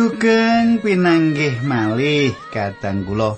[0.00, 3.36] Sugeng pinanggih malih kadang kula.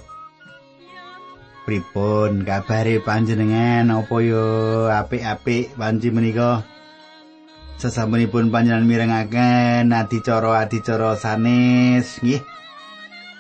[1.67, 4.47] Pripun kabare panjenengan apa yo
[4.87, 6.63] apik-apik panci menika?
[7.83, 12.47] Sesampunipun panjenengan mirengaken adicara-adicara sanes nggih.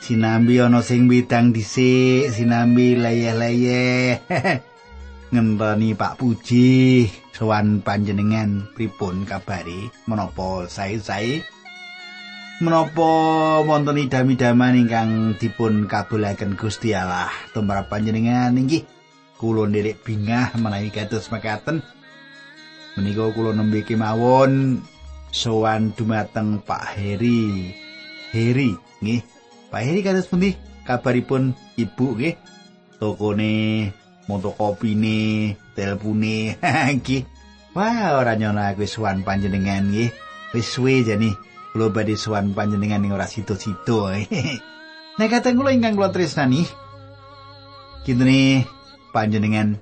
[0.02, 4.19] Sinambi ana sing bidang dhisik, sinambi leyeh-leyeh.
[5.30, 11.52] Ngenteni Pak Puji sowan panjenengan pripun kabare menapa sae-sae?
[12.62, 13.11] Menapa
[13.66, 17.27] wonten idam-idaman ingkang dipun kabulaken Gusti Allah?
[17.51, 18.87] Tumrap panjenengan inggih.
[19.35, 21.83] Kula nderek bingah menawi kados mekaten.
[22.95, 24.79] Menika kula nembe kemawon
[25.35, 27.74] sowan dumateng Pak Heri.
[28.30, 28.71] Heri
[29.02, 29.21] nggih.
[29.74, 30.55] Pak Heri kados pundi?
[30.87, 32.38] Kabaripun ibu nggih.
[33.02, 33.90] Tokone
[34.30, 36.55] motokopine telpone
[37.02, 37.27] nggih.
[37.74, 40.15] Wah ora nyono aku sowan panjenengan nggih.
[40.55, 41.35] Wis suwe jane
[41.73, 44.12] kula badhe sowan panjenengan ing ora sida-sida.
[45.18, 46.65] Nek kateng kula ingkang kula tresnani
[48.02, 48.66] kintene
[49.15, 49.78] panjenengan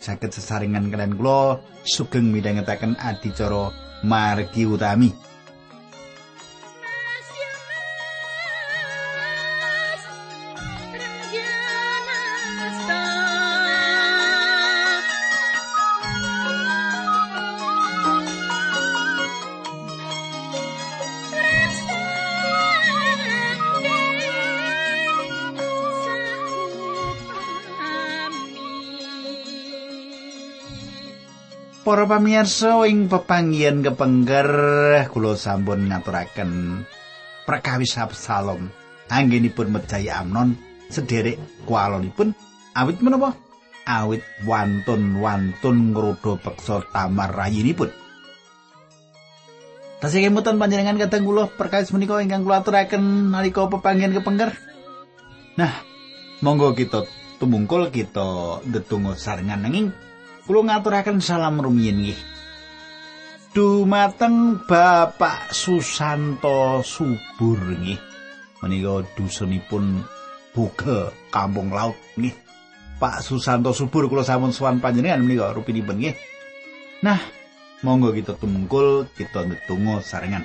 [0.00, 3.72] saged sesarengan kalian kula sugeng midhangetaken adicara
[4.04, 5.29] margi utami.
[31.90, 34.46] Para pamirsa ing pepanggihan kepengker
[35.10, 36.86] kula sampun ngaturaken
[37.42, 38.70] perkawis Absalom.
[39.10, 40.54] Anggenipun medhaya Amnon
[40.86, 42.30] sederek kualonipun
[42.78, 43.34] awit menapa?
[43.90, 47.90] Awit wantun-wantun ngrodha peksa tamar rayinipun.
[49.98, 54.54] Tasih kemutan panjenengan kadang kula perkawis menika ingkang kula aturaken nalika pepanggihan kepengker.
[55.58, 55.74] Nah
[56.38, 57.02] monggo kita
[57.42, 59.90] tumungkul kita ndedonga sarengan nanging
[60.50, 62.18] kula ngaturaken salam rumiyin nggih.
[63.54, 67.94] Dumateng Bapak Susanto Subur nggih.
[68.58, 70.02] Menika dusunipun
[70.50, 72.34] Buga Kampung Laut nggih.
[72.98, 76.18] Pak Susanto Subur kula sampun sowan panjenengan menika rupinipun nggih.
[77.06, 77.22] Nah,
[77.86, 80.42] monggo kita tumungkul kita ndedonga sarengan.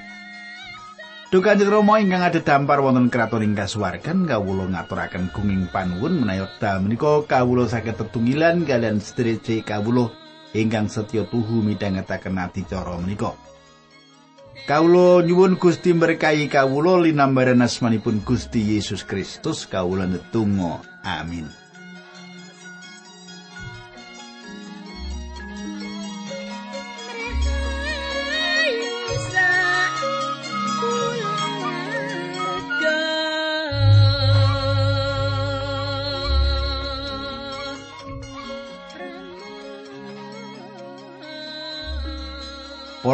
[1.35, 6.79] Duh Kanjeng Rama ingkang dampar wonten kraton ing kasuwargan kawula ngaturaken gunging panuwun menawi wekdal
[6.79, 10.15] menika kawula saged tetunggilan kalian sedherek kawula
[10.55, 13.35] ingkang setya tuhu midhangetaken adicara menika.
[14.63, 20.87] Kawula nyuwun Gusti berkahi kawula linambaran asmanipun Gusti Yesus Kristus kawula netunggal.
[21.03, 21.64] Amin.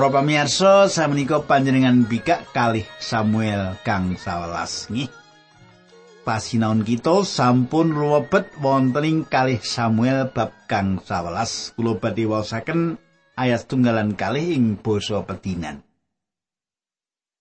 [0.02, 5.14] Para pamirsa, samenika panjenengan bikak kalih Samuel kang 11 nggih.
[6.26, 11.78] Pasinaon kita sampun ruwebet wonten ing kalih Samuel bab kang 11.
[11.78, 12.98] Kula badhe waosaken
[13.38, 15.86] ayat tunggalan kalih ing basa petinan.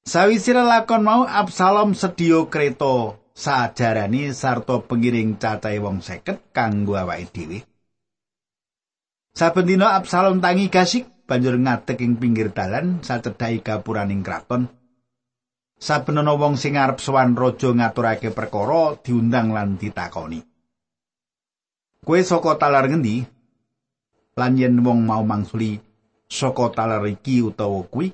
[0.04, 7.64] Sawise lakon mau Absalom sedya kreta sajarani sarta pengiring cacahe wong seket kanggo awake dhewe.
[9.32, 14.66] Saben dina Absalom tangi gasik banjur ngadeg ing pinggir dalan sacedhaki gapuraning kraton.
[15.78, 20.42] Saben ana wong sing arep sowan raja ngaturake perkara diundang lan ditakoni.
[22.02, 23.22] Kowe saka talar ngendi?
[24.34, 25.78] Lan yen wong mau mangsuli
[26.26, 28.10] saka talar iki utawa kuwi?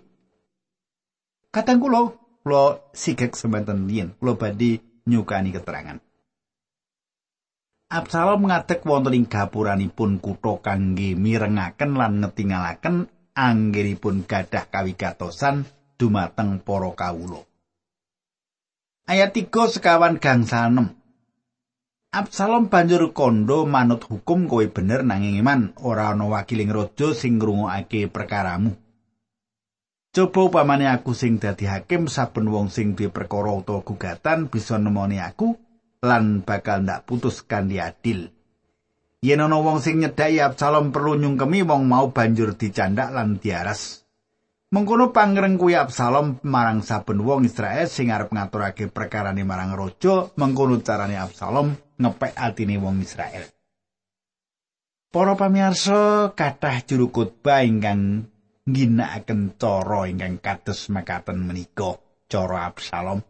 [1.50, 2.12] Katang kula,
[2.44, 4.78] kula sigek semanten yen kula badhe
[5.08, 6.05] nyukani keterangan.
[7.86, 15.62] Absalom ngadeg wonten ing gapuranipun kutha kangge mirengaken lan ngetingalaken anggenipun gadah kawigatosan
[15.94, 17.46] dumateng para kawula.
[19.06, 20.98] Ayat 3 sekawan gangsal 6.
[22.10, 28.10] Absalom banjur kondo manut hukum kowe bener nanging iman ora ana wakiling raja sing ngrungokake
[28.10, 28.74] perkaramu.
[30.10, 35.22] Coba upamane aku sing dadi hakim saben wong sing duwe perkara utawa gugatan bisa nemoni
[35.22, 35.54] aku
[36.04, 38.32] lan bakal ndak putus kanthi adil.
[39.24, 44.06] Yen ana wong sing nyedhaki Absalom perlu nyungkemi wong mau banjur dicandak lan diaras.
[44.70, 50.82] Mengkono pangreng kuwi Absalom marang saben wong Israel sing arep ngaturake perkarane marang raja, mengkono
[50.82, 53.46] carane Absalom ngepek atine wong Israel.
[55.06, 58.28] Para pamirsa, kathah juru khotbah ingkang
[58.68, 61.96] ngginakaken cara ingkang kados mekaten menika,
[62.28, 63.22] cara Absalom.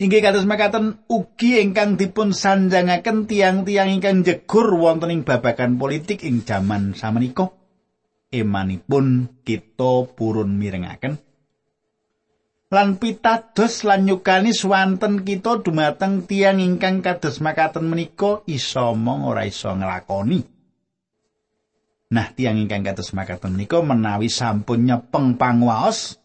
[0.00, 6.40] Inggih kados mekaten ugi ingkang dipun sanjangaken tiang-tiang ingkang jegur wonten ing babagan politik ing
[6.40, 7.52] jaman samenika.
[8.32, 11.20] Emanipun kita purun mirengaken
[12.70, 19.42] lan pitados lan nyukani swanten kita dumateng tiang ingkang kados makaten menika isa mong ora
[19.42, 20.46] isa nglakoni.
[22.14, 26.19] Nah, tiang ingkang kados makaten menika menawi sampun nyepeng panguwaos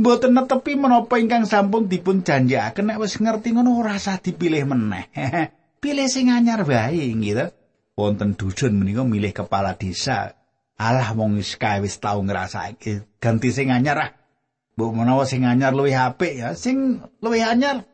[0.00, 5.12] Mboten netepi menapa ingkang sampun dipun janjiaken nek wis ngerti ngono ora usah dipilih meneh.
[5.84, 7.52] Pilih sing anyar wae gitu.
[8.00, 10.32] Wonten dusun menika milih kepala desa.
[10.80, 14.10] Alah wong wis kae wis tau ngrasake ganti sing anyar ah.
[14.72, 17.84] Mbok menawa sing anyar luwih apik ya, sing luwih anyar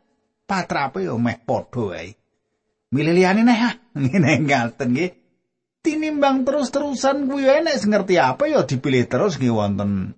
[0.46, 2.14] patrape yo meh padha wae.
[2.94, 3.74] Milih liyane neh ah.
[3.98, 5.10] Ngene ngaten nggih.
[5.82, 10.14] Tinimbang terus-terusan kuwi nek ngerti apa ya dipilih terus nggih wonten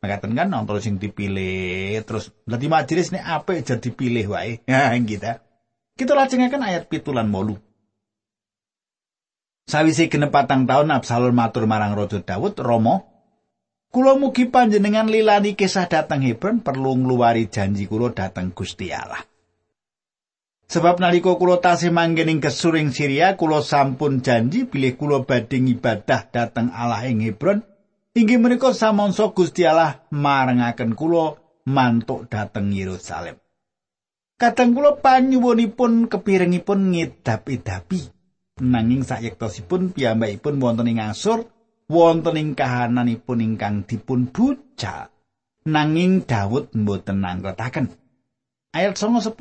[0.00, 4.56] Makaten kan nonton sing dipilih terus dadi majelis nek apik jadi dipilih wae.
[4.70, 5.44] Ya kita.
[5.92, 7.60] Kita lajengaken ayat pitulan molu.
[9.68, 13.06] Sawise genep patang taun Absalom matur marang Raja Daud, Romo,
[13.92, 19.20] kula mugi panjenengan lilani kisah dateng Hebron perlu ngluwari janji kula dateng Gusti Allah.
[20.66, 26.26] Sebab nalika kula tasih manggen ing kesuring Syria, kula sampun janji bilih kula badhe ibadah
[26.32, 27.69] dateng Allah ing Hebron
[28.10, 31.38] Inggih menika samangsa Gusti Allah marengaken kula
[31.70, 33.38] mantuk dhateng Yerusalem.
[34.34, 38.10] Kadang kula panyuwunipun kepirengipun ngidap-idapi
[38.66, 41.46] nanging sayektosipun piyambakipun wonten ing asur
[41.86, 45.06] wonten ing kahananipun ingkang dipun buca
[45.70, 47.94] nanging Daud mboten nangretaken.
[48.74, 49.38] Ayat 10.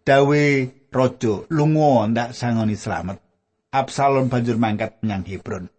[0.00, 0.44] Dawe
[0.88, 3.20] raja lunga ndak sangoni slamet.
[3.68, 5.73] Absalom banjur mangkat menyang Hebron.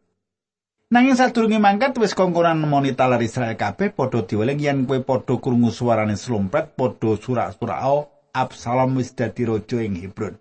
[0.86, 5.74] Nanging sadurunge mangkat wis kongkonan nemoni talar Israel kabeh padha diweling yen kowe padha krungu
[5.74, 8.06] suarane slumpet padha surak-surao
[8.36, 10.36] Absalom wis dadi raja ing Hebron.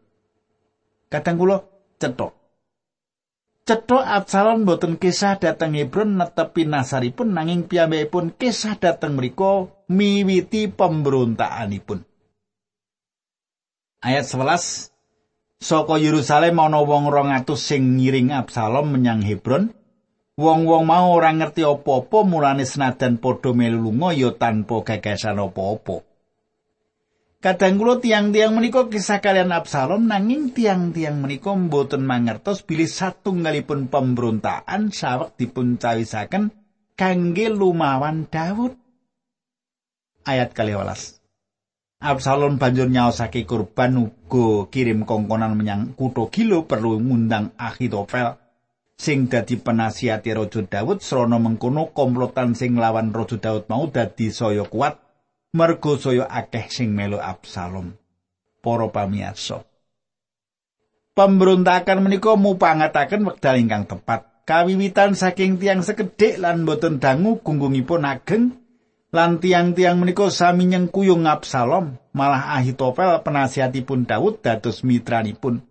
[1.08, 1.62] Kadang kula
[1.96, 2.34] cetok.
[3.64, 12.04] Cetok Absalom boten kisah dateng Hebron netepi nasaripun nanging piyambakipun kisah dateng mriku miwiti pemberontakanipun.
[14.04, 14.92] Ayat 11
[15.64, 19.72] Saka Yerusalem ana wong 200 sing ngiring Absalom menyang Hebron.
[20.34, 26.02] Wong-wong mau ora ngerti apa-apa mulane senadan padha melu lunga ya tanpa gagasan apa-apa.
[27.38, 34.90] Kadang kula tiang-tiang menika kisah kalian Absalom nanging tiang-tiang menika mboten mangertos bilih satunggalipun pemberontakan
[34.90, 36.50] sawek dipun cawisaken
[36.98, 38.74] kangge lumawan Daud.
[40.26, 41.22] Ayat kali walas.
[42.02, 48.43] Absalom banjur nyaosake kurban uga kirim kongkonan menyang kutha Gilo perlu ngundang Ahitofel
[48.94, 54.62] sing dadi penasihati Raja Daud srana mengkono komplotan sing lawan Raja Daud mau dadi saya
[54.64, 54.98] kuat
[55.54, 57.94] mergo saya akeh sing melu Absalom.
[58.58, 59.62] Para pamirsa.
[61.14, 64.26] Pemberontakan menika mupangataken wekdal ingkang tepat.
[64.44, 68.56] Kawiwitan saking tiang sekedhik lan boten dangu gunggungipun ageng
[69.14, 75.62] lan tiang-tiang menika sami nyengkuyung Absalom, malah Ahitofel penasihatipun Daud dados mitranipun.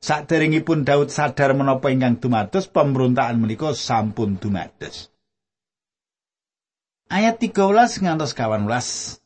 [0.00, 5.12] Saderengipun Daud sadar menapa ingkang dumados pemberontakan menika sampun dumados.
[7.12, 9.20] Ayat 13 ngantos 18.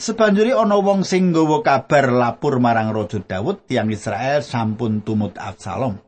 [0.00, 6.00] Sebanjuri ana wong sing nggawa kabar lapor marang Raja Daud tiang Israel sampun tumut Absalom.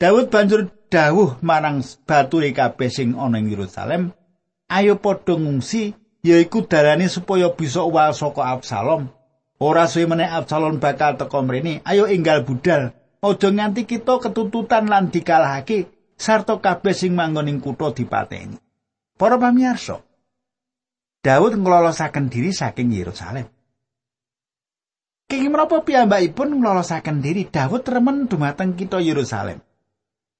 [0.00, 4.16] Daud banjur dawuh marang bature kabeh sing ana ing Yerusalem,
[4.72, 5.92] "Ayo padha ngungsi,
[6.24, 9.12] yaiku darane supaya bisa uwal saka Absalom.
[9.60, 11.84] Ora suwe meneh Absalom bakal teka mrene.
[11.84, 17.96] Ayo enggal budal." Aja nganti kita ketututan lan dikalahake sarta kabeh sing manggon ing kutha
[17.96, 18.60] dipateni.
[19.16, 20.04] Para pamirsa,
[21.24, 23.48] Daud nglolosaken diri saking Yerusalem.
[25.24, 29.64] Kenging menapa piyambakipun nglolosaken diri Daud remen dumateng kita Yerusalem?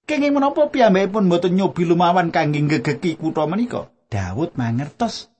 [0.04, 3.88] Kenging menapa piyambakipun mboten nyobi lumawan kangge ngegeki kutha menika?
[4.12, 5.32] Daud mangertos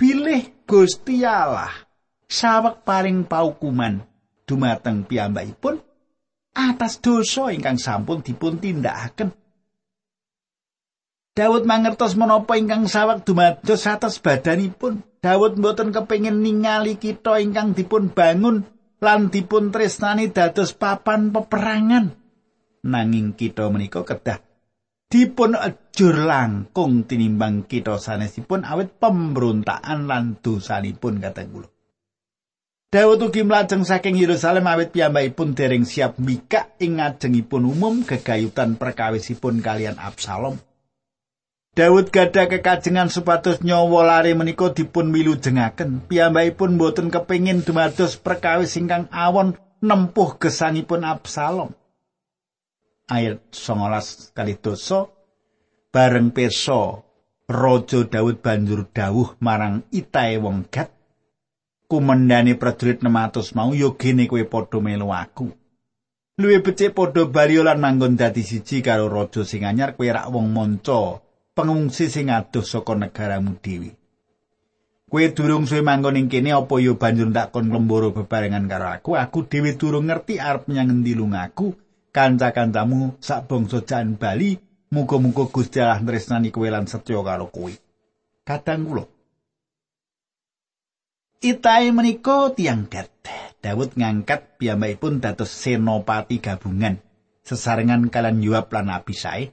[0.00, 1.68] bilih Gusti Allah
[2.24, 4.00] sawek paring paukuman
[4.48, 5.84] dumateng piyambakipun
[6.58, 9.30] atas dosa ingkang sampun dipun tindakaken.
[11.38, 15.06] Daud mangertos menapa ingkang sawak dumados atas badanipun.
[15.22, 18.66] Daud mboten kepengin ningali kita ingkang dipun bangun
[18.98, 22.18] lan dipun tresnani dados papan peperangan.
[22.82, 24.42] Nanging kita menika kedah
[25.08, 31.77] dipun ejur langkung tinimbang kita sanesipun awit pemberontakan lan dosanipun kata kula.
[32.88, 39.60] Daud ugi mlajeng saking Yerusalem awit piyambakipun dereng siap mikak ing ngajengipun umum gegayutan perkawisipun
[39.60, 40.56] kalian Absalom.
[41.76, 46.00] Daud gadah kekajengan supados nyawa lare menika dipun milu jengaken.
[46.08, 51.76] Piyambakipun boten kepingin dumados perkawis ingkang awon nempuh gesangipun Absalom.
[53.12, 55.12] Ayat 19 kali dosa
[55.92, 57.04] bareng peso
[57.44, 60.97] Raja Daud banjur dawuh marang Itae wong Gat
[61.88, 65.48] kumendani prajurit 600 mau yo gene kowe padha melu aku.
[66.38, 70.52] Luwe becik padha bali lan manggon dadi siji karo raja sing anyar kowe rak wong
[70.52, 71.24] manca
[71.56, 73.90] pengungsi sing adoh saka negaramu dhewe.
[75.08, 79.10] Kowe durung suwe manggon ing kene apa ya banjur tak kon lemboro bebarengan karo aku?
[79.16, 81.72] Aku dhewe durung ngerti arep menyang endi lungaku.
[82.08, 84.56] Kanca-kancamu sak bangsa jan Bali,
[84.92, 87.72] muga-muga Gusti Allah tresnani kowe lan setya karo kowe.
[88.44, 89.04] Kadang kula
[91.48, 93.08] Itai menika tiang gat.
[93.64, 97.00] Daud ngangkat piyambakipun dados senopati gabungan
[97.40, 99.48] sesarengan kalian Yoab lan Abisai.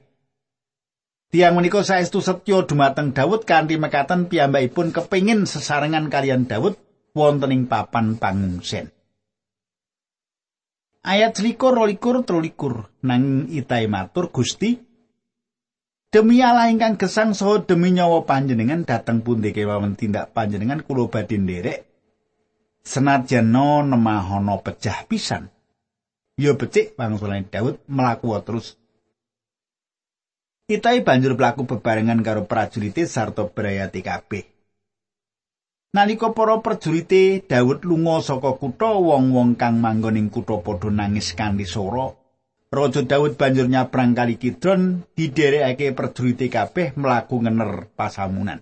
[1.32, 6.76] Tiang menika saestu setya dumateng Daud kanthi mekaten piyambakipun kepingin sesarengan kalian Daud
[7.16, 8.92] wonten ing papan pangungsen.
[11.00, 14.85] Ayat selikur rolikur telulikur nang itai matur Gusti
[16.14, 21.34] Demi Allah ingkang gesang saha demi nyawa panjenengan dateng pundi kewawen tindak panjenengan kula badhe
[21.34, 21.82] nderek
[22.86, 25.50] senajan no nemahono pecah pisan.
[26.38, 28.78] Yo becik wangsulane Daud mlaku terus
[30.66, 34.42] Itai banjur pelaku bebarengan karo prajurite sarta brayati kabeh.
[35.94, 41.62] Nalika para prajurite Daud lunga saka kutha wong-wong kang manggon ing kutha padha nangis kanthi
[41.70, 42.25] swara.
[42.66, 48.58] Raja Daud banjur nyabrang kali Kidron didherekake prajurite kabeh mlaku ngener pasamunan.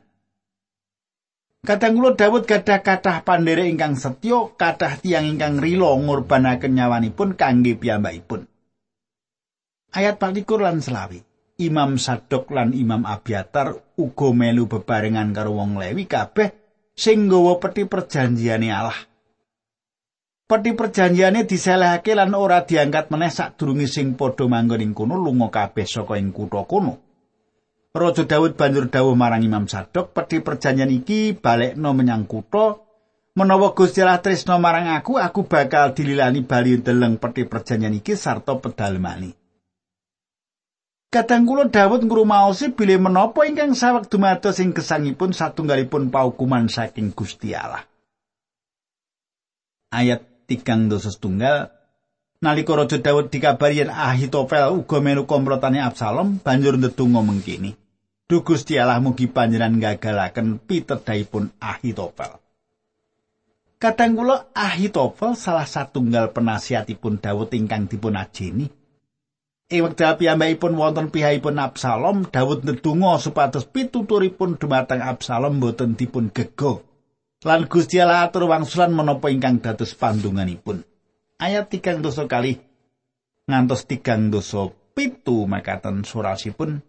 [1.64, 8.44] Kadang Daud gadah kathah pandherek ingkang setya, kathah tiyang ingkang rila ngorbanaken nyawanipun kangge piyambakipun.
[9.96, 11.24] Ayat 24 lan selawi.
[11.54, 16.50] Imam Sadok lan Imam Abiatar uga melu bebarengan karo wong Lewi kabeh
[16.98, 18.98] sing nggawa peti perjanjiane Allah.
[20.44, 25.88] Peti perjanjiane diselehake lan ora diangkat meneh sadurunge sing padha manggon ing kono lunga kabeh
[25.88, 27.00] saka ing kutha kono.
[27.96, 32.76] Raja Daud banjur dawuh marang Imam Sadok, peti perjanjian iki balekno menyang kutha
[33.32, 38.52] menawa Gusti Allah tresno marang aku, aku bakal dililani bali deleng peti perjanjian iki sarta
[38.60, 39.32] pedalemane.
[41.08, 47.56] Kadang kula Daud ngrumaosi bilih menapa ingkang saweg dumados ing gesangipun satunggalipun paukuman saking Gusti
[47.56, 47.88] Allah.
[49.94, 51.74] Ayat tigang dosa setunggal
[52.44, 57.72] Nalika Raja Daud dikabari yen Ahitofel uga melu Absalom banjur ndedonga mengkini.
[58.28, 62.36] Duh Gusti Allah mugi panjenengan gagalaken pitedhaipun Ahitofel.
[63.80, 68.68] Kadang kula Ahitofel salah satunggal penasihatipun Daud ingkang dipun ajeni.
[69.72, 76.84] Ing wekdal piyambakipun wonten pihakipun Absalom, Daud ndedonga supados pituturipun dumateng Absalom boten dipun gego.
[77.44, 80.80] Lan Gusti Allah atur wangsulan menapa ingkang dados pandunganipun.
[81.36, 82.56] Ayat tigang dosa kali
[83.44, 86.80] ngantos tigang dosa pitu makaten surasipun.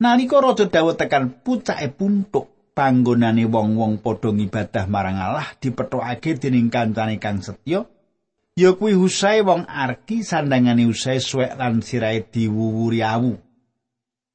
[0.00, 7.20] Nalika Raja Daud tekan pucake puntuk panggonane wong-wong padha ngibadah marang Allah dipethokake dening kancane
[7.20, 7.84] kang setya,
[8.56, 13.36] ya kuwi Husai wong Arki sandangane Husai suwek lan sirahe diwuwuri awu.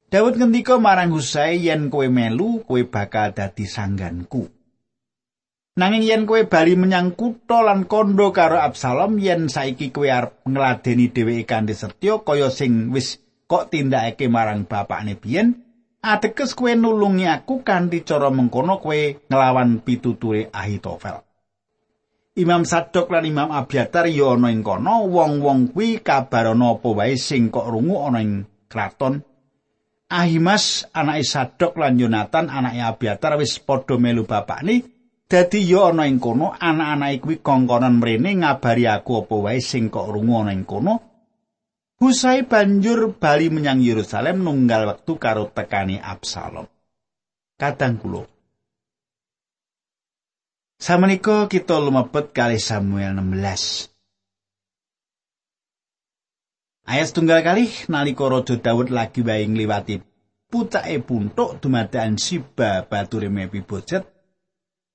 [0.08, 4.48] Daud ngendika marang Husai yen kowe melu, kowe bakal dadi sangganku.
[5.76, 11.12] Nanging yen kowe bali menyang kutha lan kondo karo Absalom yen saiki kowe arep ngladeni
[11.12, 15.60] dheweke kanthi setya kaya sing wis kok tindakake marang bapakne biyen,
[16.00, 21.20] ateges kowe nulungi aku kanthi cara mengkono kowe nglawan pituture Ahitofel.
[22.40, 27.20] Imam Sadok lan Imam Abiatar ya ana ing kono, wong-wong kuwi kabar ana apa wae
[27.20, 29.20] sing kok rungu ana ing kraton.
[30.08, 34.96] Ahimas anake Sadok lan Yonatan anake Abiatar wis padha melu bapakne.
[35.28, 40.08] Dadi ya ana ing kono, anak-anake kuwi kongkonan mrene ngabari aku apa wae sing kok
[40.08, 41.04] rungu ana ing kono.
[42.00, 46.64] Husai banjur bali menyang Yerusalem nunggal wektu karo tekani Absalom.
[47.60, 48.24] Kadang kula
[50.78, 53.97] Samenika kita lumebet kali Samuel 16.
[56.88, 60.00] Ayat tunggal kali nalika Raja Daud lagi wae ngliwati
[60.48, 64.08] pucake puntuk dumadakan Siba bature Mepiboset.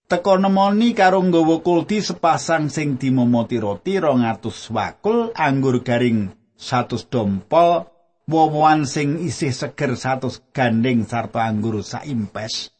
[0.09, 7.85] Teka nemoni karo nggawa kulti sepasang sing dimomoti roti 200 wakul anggur garing 100 dompol
[8.25, 12.73] wowoan sing isih seger 100 gandeng sarta anggur saimpes.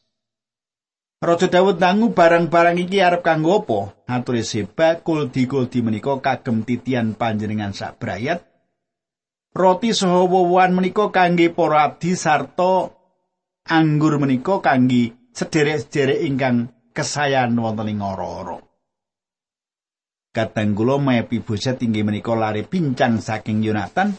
[1.22, 3.80] Raja Daud dangu barang-barang iki arep kanggo apa?
[4.10, 8.53] Ature Seba kuldi-kuldi menika kagem titian panjenengan sak brayat.
[9.54, 12.90] Roti saha wowoan menika kangge para abdi sarta
[13.70, 18.58] anggur menika kangge sederek-sederek ingkang kesayan wonten ing ora-ora.
[20.34, 24.18] Kadang kula Mephiboset inggih menika lare pincang saking Yonatan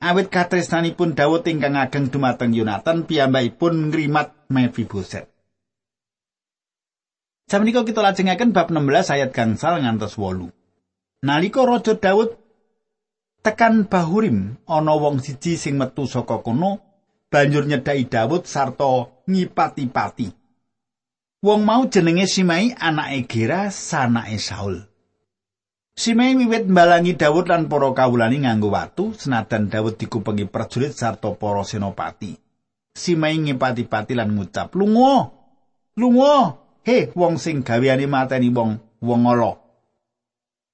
[0.00, 5.28] awit katresnanipun Daud ingkang ageng dumateng Yonatan piyambakipun ngrimat Mephiboset.
[7.44, 10.48] Samenika kita lajengaken bab 16 ayat gangsal ngantos 8.
[11.20, 12.40] Nalika Raja Daud
[13.40, 16.80] tekan Bahurim ana wong siji sing metu saka kono
[17.32, 20.28] banjur nyedhaki Daud sarta ngipati-pati.
[21.40, 24.84] Wong mau jenenge Simai anake Gera sanake Saul.
[25.96, 31.64] Simei wiwit mbalangi Daud lan para kawulani nganggo watu senadan Daud dikupengi prajurit sarta para
[31.64, 32.36] senopati.
[32.92, 35.32] Simei ngipati-pati lan ngucap, "Lunga!
[35.96, 36.60] Lunga!
[36.84, 39.69] He, wong sing gaweane mateni wong wong ala.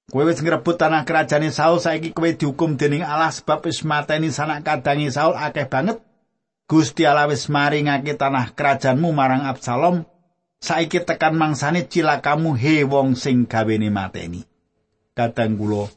[0.07, 4.63] Kowe wis ngrebut tanah kerajaan Saul saiki kowe dihukum dening Allah sebab wis mateni sanak
[4.63, 5.99] kadangi Saul akeh banget.
[6.67, 10.07] Gusti Allah wis maringake tanah kerajaanmu marang Absalom.
[10.63, 14.47] Saiki tekan mangsane cilakamu he wong sing gawene mateni."
[15.17, 15.89] kadang kula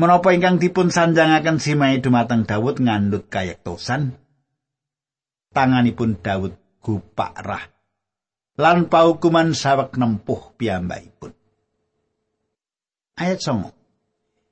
[0.00, 4.16] menapa ingkang dipun sanjangaken Simai dumateng Daud ngandut kayektosan
[5.52, 7.68] tanganipun Daud gupakrah
[8.56, 11.36] lan paukuman sawek nempuh piyambakipun
[13.20, 13.76] ayat 9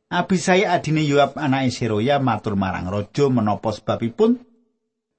[0.09, 4.37] Abisai adine Yoab anake Seroya matur marang raja menapa sebabipun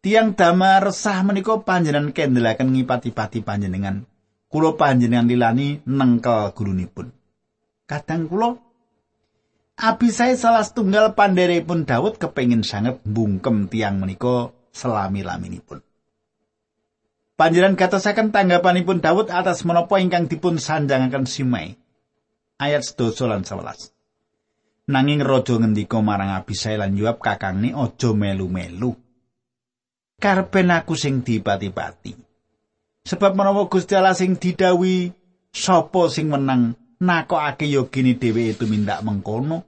[0.05, 4.05] tiang dama resah menika panjenengan kendelaken ngipati-pati panjenengan
[4.53, 7.09] kula panjenengan lilani nengkel gurunipun
[7.89, 8.61] kadang kula
[9.79, 15.79] Abisai salah setunggal pun Daud kepengin sangat bungkem tiang menika selami-laminipun.
[17.39, 21.79] Panjenengan katasaken tanggapanipun Daud atas menapa ingkang dipun sanjangaken Simei.
[22.59, 23.95] Ayat 12 lan 11.
[24.91, 28.91] Nanging raja ngendika marang Abisai lan Yoab kakangne aja melu-melu.
[30.19, 32.11] Karpen aku sing dipati-pati.
[33.07, 35.07] Sebab menawa Gusti Allah sing didawi
[35.55, 39.63] sapa sing menang nakokake yogine dheweke tumindak mengkono.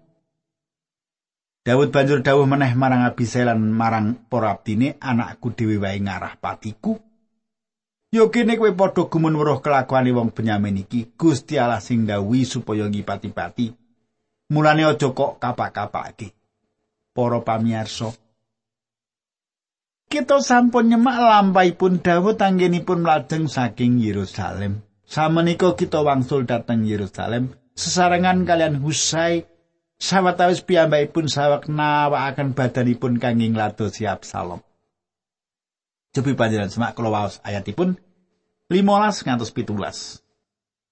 [1.63, 6.99] Daud banjur dawuh meneh marang Abisai lan marang para abdine, anakku dhewe wae ngarah patiku.
[8.11, 13.71] Yogine kowe padha gumun weruh kelakuane wong Benyamin iki, Gusti Allah sing dawuhi supaya ngipati-pati.
[14.51, 16.35] Mulane aja kok kapak-kapake.
[17.15, 18.11] Para pamirsa,
[20.11, 24.83] kita sampun nyemak lampahipun Daud anggenipun mlajeng saking Yerusalem.
[25.07, 29.47] Samenika kita wangsul dhateng Yerusalem sesarengan kalian Husai
[29.99, 34.59] sawetawis piyambakipun sawek nawakaken badanipun kangge ngladosi Absalom.
[36.11, 37.95] Cobi panjenengan semak kula waos ayatipun
[38.67, 40.19] 15 ngantos 17.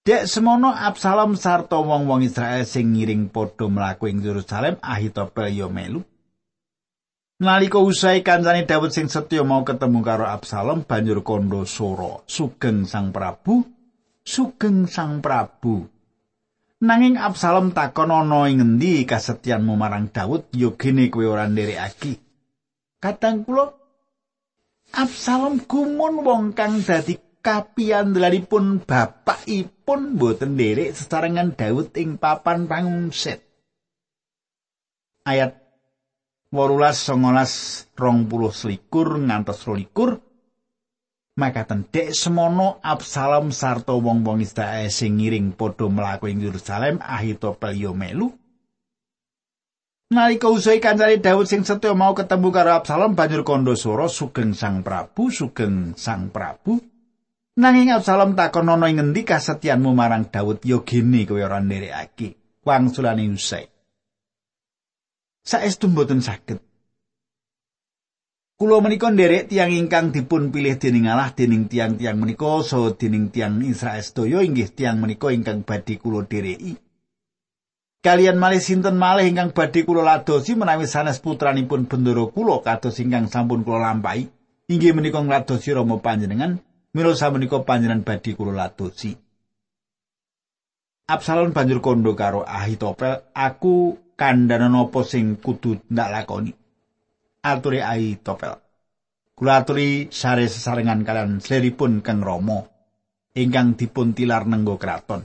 [0.08, 6.04] Dek semono Absalom sarta wong-wong Israel sing ngiring padha mlaku ing Yerusalem Ahitofel yo melu.
[7.40, 13.16] Nalika usai kancane Daud sing setya mau ketemu karo Absalom banjur kondo soro sugeng Sang
[13.16, 13.64] Prabu
[14.24, 15.88] sugeng Sang Prabu.
[16.80, 22.16] Nanging Absalom takon ana ing ngendi kasetyanmu marang Daud ya gene kowe ora nderekake.
[23.00, 23.79] Kadang kula
[24.90, 27.14] Absalom gumun wong kang dadi
[27.46, 33.38] kapiyandelanipun bapakipun boten nderek sesarengan Daud ing papan pangungset.
[35.30, 35.54] Ayat
[36.50, 40.18] 18 19 20 selikur ngantos 21
[41.38, 47.94] makaten dek semono Absalom sarta wong-wong Israel sing ngiring padha mlaku ing Yerusalem Ahitofel yo
[50.10, 54.82] Nalika usai kancane Daud sing setya mau ketemu karo Absalom banjur kandha swara sugeng Sang
[54.82, 56.82] Prabu sugeng Sang Prabu.
[57.62, 60.66] Nanging Absalom takon ana ing ngendi kasetyanmu marang Daud?
[60.66, 62.58] Yo gene kowe ora nderekake.
[62.66, 63.70] Wangsulane usai
[65.46, 66.58] Saestu mboten saged?
[68.58, 73.62] Kulo menika nderek tiang ingkang dipun pilih dening Allah dening tiang-tiang menika so dening tiang
[73.62, 76.89] Israel sedaya inggih tiang menika ingkang badhe kulo dereki.
[78.00, 83.28] Kalian malih sinten malih ingkang badhe kulo ladosi menawi sanes putranipun bendoro kulo kados ingkang
[83.28, 84.24] sampun kulo lampahi
[84.72, 86.64] inggih menika ngladosi Rama panjenengan
[86.96, 89.12] mila menika panjenengan badhe kulo ladosi.
[91.10, 96.54] Absalom banjur kondo karo Ahitofel, aku kandhana napa sing kudu ndak lakoni.
[97.44, 98.56] aturi ai topel.
[99.36, 102.68] Kula aturi sare sesarengan kalian seleripun keng Romo
[103.36, 105.24] ingkang dipun tilar nenggo kraton.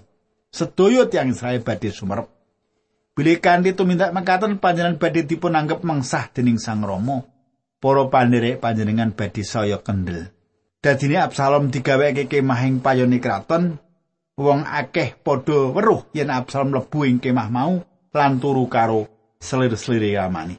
[0.54, 2.34] Sedaya tiang Israel badhe sumerep.
[3.14, 7.22] Bilih kanthi tumindak mekaten panjenengan badhe dipun anggap mengsah dening Sang Romo.
[7.79, 10.35] Para panderek panjenengan badhe saya kendel.
[10.83, 13.79] Dadine Absalom digaweke kemah ing payone kraton,
[14.35, 19.07] wong akeh padha weruh yen Absalom mlebu ing kemah mau lan turu karo
[19.38, 20.59] selir-selire amani.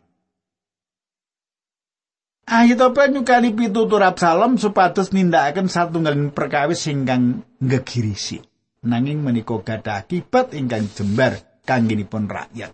[2.48, 8.40] Ahitofel nyukani pitutur Absalom supados nindakaken satunggaling perkawis ingkang ngegirisi.
[8.86, 12.72] Nanging menika gadah akibat ingkang jembar kangginipun rakyat.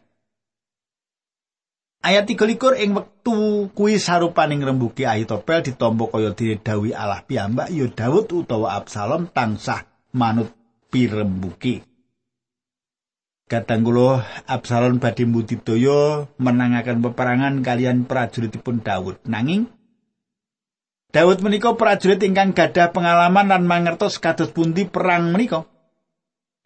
[2.01, 7.86] Ayat 23 ing wektu kuwi sarupaning rembuki Ahitofel ditampa kaya dene dawi Allah piyambak ya
[7.93, 10.49] Daud utawa Absalom tansah manut
[10.89, 11.86] pirembuki.
[13.45, 19.21] Kadang kula Absalom badhe mbudidaya menangaken peperangan kalian prajuritipun Daud.
[19.30, 19.69] Nanging
[21.13, 25.69] Daud menika prajurit ingkang gadah pengalaman lan mangertos kados pundi perang menika.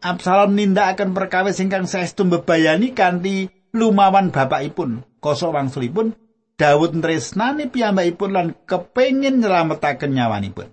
[0.04, 5.04] Absalom nindakaken perkawis ingkang saestu mbebayani kanthi lumawan bapakipun.
[5.24, 6.12] Koso wangsulipun
[6.56, 10.68] Daud tresnani piyambakipun lan kepengin nyelametaken nyawanipun.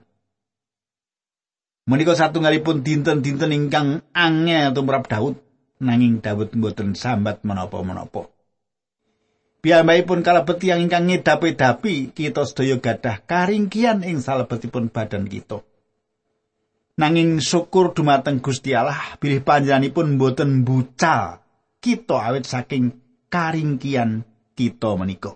[1.84, 5.36] Menika satunggalipun dinten-dinten ingkang angel tumrap Daud
[5.84, 8.32] nanging Daud mboten sambat menapa-menapa.
[9.64, 15.64] Piyambakipun kalebet tiyang ingkang ngedapi-dapi kita sedaya gadah karingkian ing salebetipun badan kita.
[16.94, 21.42] Nanging syukur dumateng Gusti Allah bilih panjenenganipun mboten bucal
[21.82, 22.94] kita awit saking
[23.34, 24.22] karingkian
[24.54, 25.34] kita menika.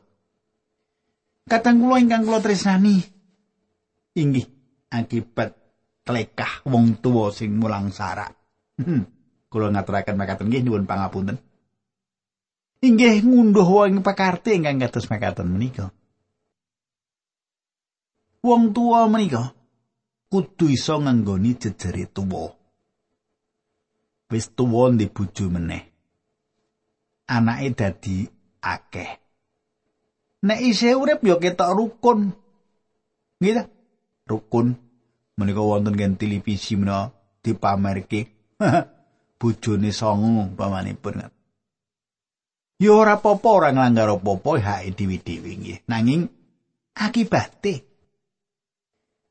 [1.50, 3.02] Kadang kula ingkang kula tresnani
[4.14, 4.46] inggih
[4.94, 5.58] akibat
[6.06, 8.38] klekah wong tuwa sing mulang sarak.
[8.78, 9.10] Hmm,
[9.50, 11.42] kula ngaturaken makaten nggih nyuwun pangapunten.
[12.86, 15.90] Inggih ngunduh wong pakarti ingkang kados makaten menika.
[18.46, 19.57] Wong tuwa menika
[20.30, 22.52] kudu iso nganggoni jejere tuwa.
[24.32, 25.84] Wis tuwa ndi bojo meneh.
[27.28, 28.28] Anake dadi
[28.62, 29.12] akeh.
[30.44, 32.20] Nek isih urip ya ketok rukun.
[33.40, 33.68] Nggih
[34.28, 34.76] Rukun
[35.40, 37.12] menika wonten gen televisi menawa
[37.44, 38.28] dipamerke.
[39.40, 41.30] Bojone songo pamanipun.
[42.78, 45.78] Ya ora apa-apa ora nglanggar apa-apa hak dhewe-dhewe nggih.
[45.88, 46.28] Nanging
[46.98, 47.97] akibate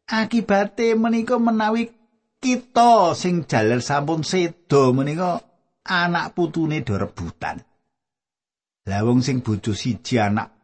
[0.07, 1.91] akibate menika menawi
[2.39, 5.43] kita sing jaler sampun sedo menika
[5.83, 7.59] anak putune do rebutan.
[8.87, 10.55] Lah wong sing bojo siji anak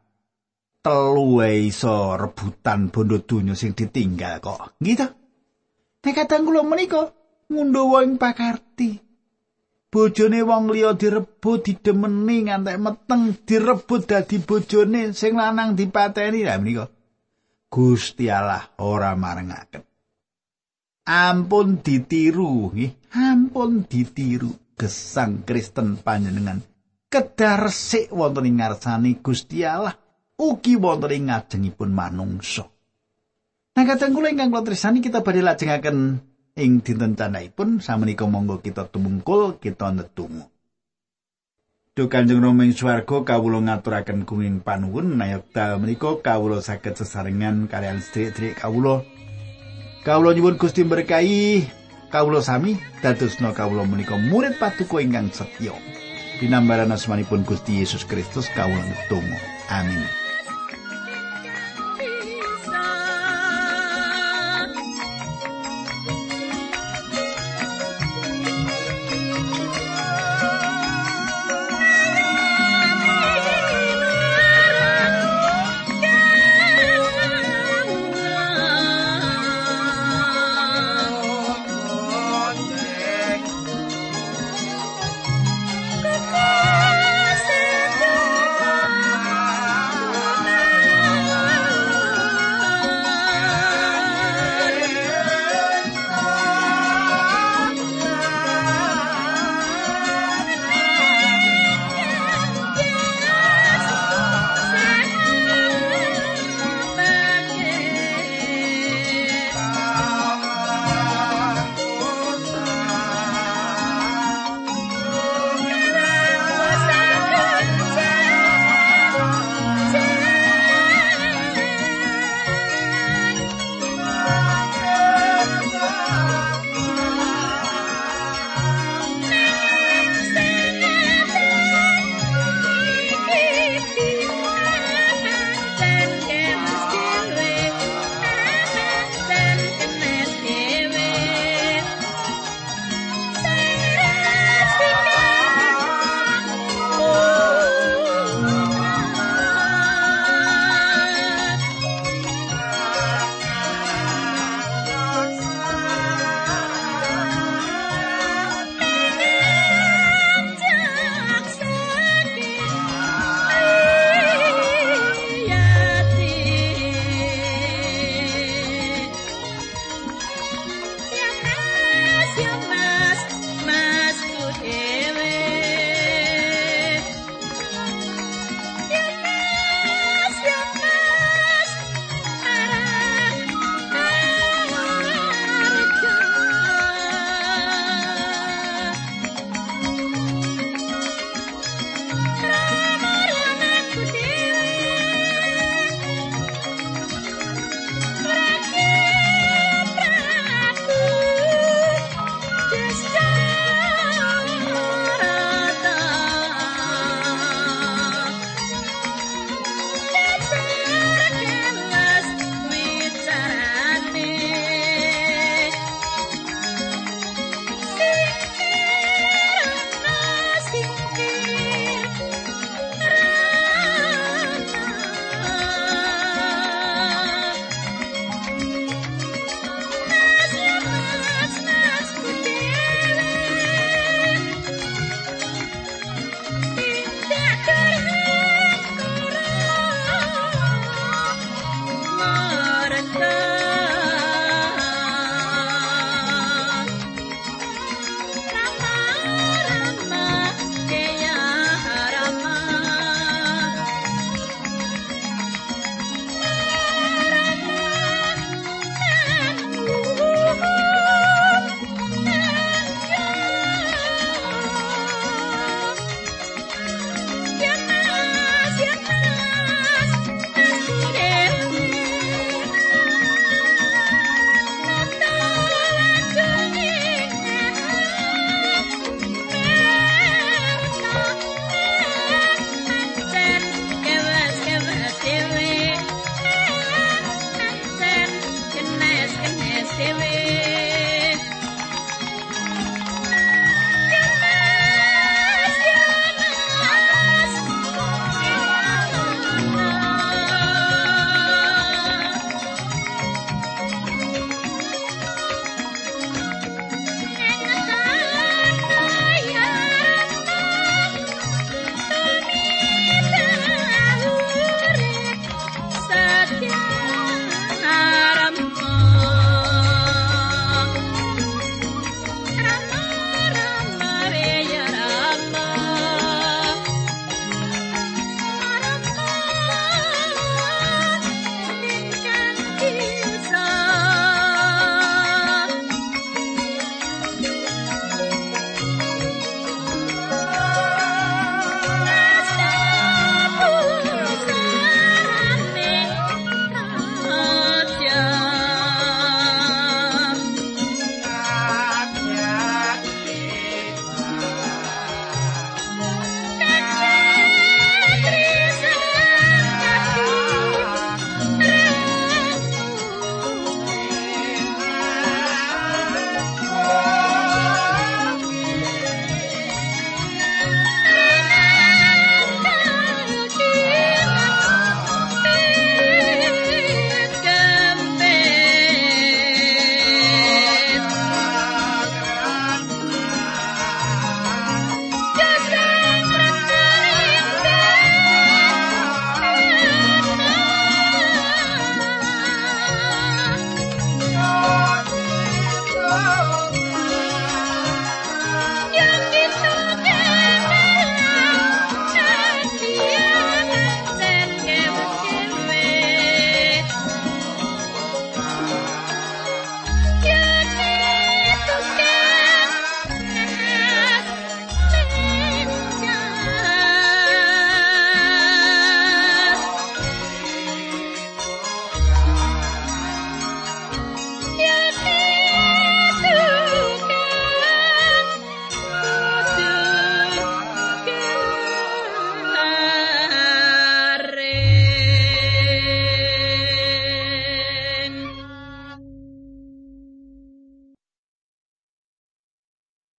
[0.82, 4.78] telu iso rebutan bondo donya sing ditinggal kok.
[4.78, 5.10] Nggih?
[6.02, 7.10] Nek kadang kula menika
[7.50, 8.98] ngunduh wong pakarti.
[9.92, 16.88] Bojone wong liya direbut didemeni ngantek meteng direbut dadi bojone sing lanang dipateni lah menika.
[17.72, 19.80] Gusti Allah ora marengaken.
[21.08, 23.16] Ampun ditiru, nggih.
[23.16, 26.60] Ampun ditiru gesang Kristen panjenengan.
[27.08, 29.96] Kedar resik wonten ing ngarsane Gusti Allah
[30.36, 32.68] ugi wonten ing ngajengipun manungsa.
[33.72, 36.20] Nah kadang kula ingkang kula kita badhe lajengaken
[36.52, 40.51] ing dinten candhaipun samenika monggo kita tumungkul kita netungu.
[41.92, 48.00] Duh Kanjeng Rama ing swarga kawula ngaturaken kuning panuwun nayokta menika kawula saged sesarengan kalian
[48.00, 49.04] sedherek kawula.
[50.00, 51.68] Kawula nyuwun Gusti berkahi
[52.08, 55.76] kawula sami dadosna kawula menika murid patuko ingkang setya.
[56.40, 59.28] Dinambaran asmanipun Gusti Yesus Kristus kawula nutung.
[59.68, 60.21] Amin.